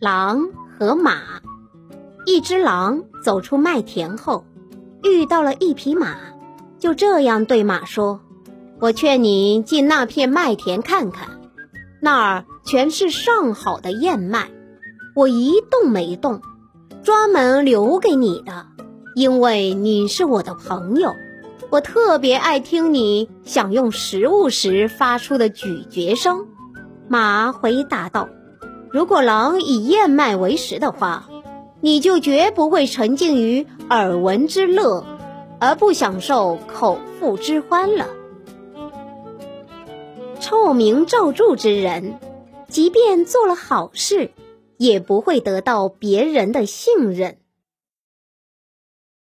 [0.00, 1.20] 狼和马。
[2.26, 4.44] 一只狼走出麦田后，
[5.02, 6.16] 遇到了一匹马，
[6.78, 8.20] 就这样对马说
[8.80, 11.40] ：“我劝你进那片麦田看看，
[12.00, 14.50] 那儿全是上好的燕麦，
[15.14, 16.42] 我一动没动，
[17.02, 18.66] 专门留给你的，
[19.14, 21.14] 因为你是我的朋友，
[21.70, 26.48] 我特别爱听你享用食物时发出的咀嚼声。”
[27.08, 28.28] 马回答道。
[28.96, 31.28] 如果狼以燕麦为食的话，
[31.82, 35.04] 你就绝不会沉浸于耳闻之乐，
[35.60, 38.06] 而不享受口腹之欢了。
[40.40, 42.18] 臭名昭著之人，
[42.68, 44.30] 即便做了好事，
[44.78, 47.36] 也不会得到别人的信任。